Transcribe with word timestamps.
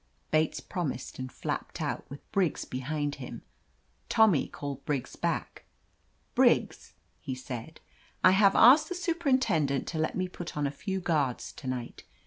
Bates 0.31 0.59
promised 0.59 1.19
and 1.19 1.31
flapped 1.31 1.79
out, 1.79 2.09
with 2.09 2.27
Briggs 2.31 2.65
behind 2.65 3.13
him. 3.21 3.43
Tommy 4.09 4.47
called 4.47 4.83
Briggs 4.83 5.15
back. 5.15 5.63
*'Briggs," 6.33 6.93
he 7.19 7.35
said, 7.35 7.79
"I 8.23 8.31
have 8.31 8.55
asked 8.55 8.89
the 8.89 8.95
superin 8.95 9.37
tendent 9.39 9.85
to 9.89 9.99
let 9.99 10.15
me 10.17 10.27
put 10.27 10.57
on 10.57 10.65
a 10.65 10.71
few 10.71 11.01
guards 11.01 11.51
to 11.51 11.67
night. 11.67 12.03